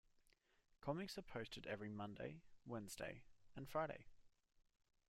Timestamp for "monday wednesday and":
1.87-3.69